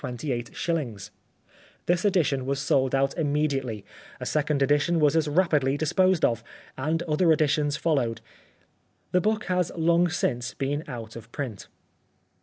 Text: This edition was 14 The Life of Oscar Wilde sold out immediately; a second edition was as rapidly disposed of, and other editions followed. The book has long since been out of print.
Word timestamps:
This 0.01 0.19
edition 0.19 0.47
was 0.47 0.57
14 0.57 0.79
The 0.79 0.87
Life 0.87 1.03
of 1.03 1.93
Oscar 1.93 2.41
Wilde 2.43 2.57
sold 2.57 2.95
out 2.95 3.17
immediately; 3.19 3.85
a 4.19 4.25
second 4.25 4.61
edition 4.63 4.99
was 4.99 5.15
as 5.15 5.27
rapidly 5.27 5.77
disposed 5.77 6.25
of, 6.25 6.43
and 6.75 7.03
other 7.03 7.31
editions 7.31 7.77
followed. 7.77 8.19
The 9.11 9.21
book 9.21 9.43
has 9.43 9.71
long 9.77 10.09
since 10.09 10.55
been 10.55 10.83
out 10.87 11.15
of 11.15 11.31
print. 11.31 11.67